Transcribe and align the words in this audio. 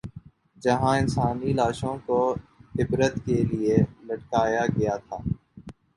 جہاں 0.61 0.97
انسانی 0.97 1.51
لاشوں 1.53 1.95
کو 2.05 2.17
عبرت 2.75 3.15
کے 3.25 3.37
لیے 3.43 3.75
لٹکایا 4.07 4.65
گیا 4.77 4.95
تھا۔ 4.97 5.17